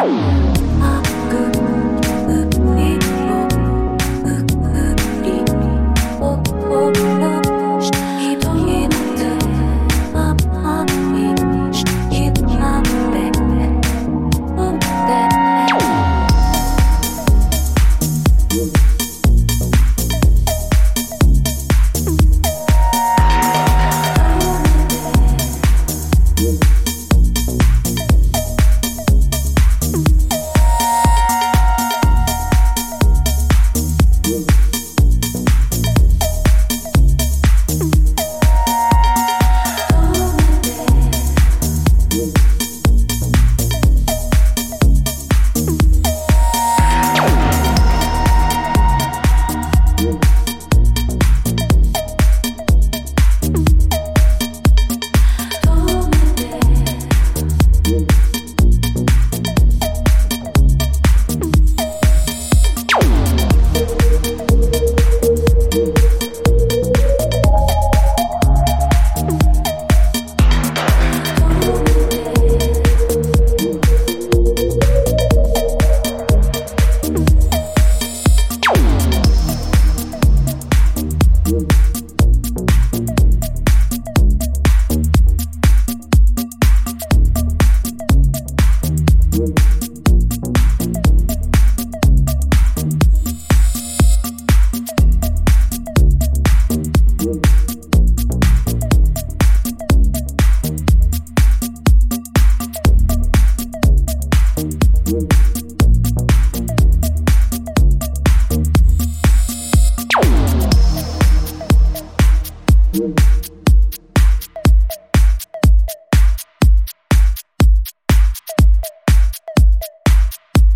Boom! 0.00 0.29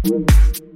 Música 0.05 0.74